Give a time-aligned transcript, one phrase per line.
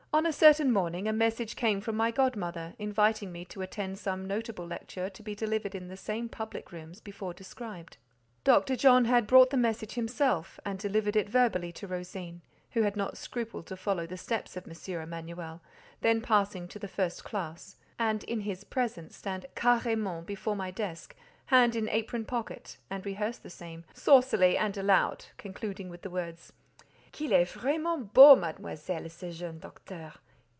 [0.13, 4.27] On a certain morning a message came from my godmother, inviting me to attend some
[4.27, 7.95] notable lecture to be delivered in the same public rooms before described.
[8.43, 8.75] Dr.
[8.75, 12.41] John had brought the message himself, and delivered it verbally to Rosine,
[12.71, 15.01] who had not scrupled to follow the steps of M.
[15.01, 15.61] Emanuel,
[16.01, 21.15] then passing to the first classe, and, in his presence, stand "carrément" before my desk,
[21.45, 26.51] hand in apron pocket, and rehearse the same, saucily and aloud, concluding with the words,
[27.13, 30.13] "Qu'il est vraiment beau, Mademoiselle, ce jeune docteur!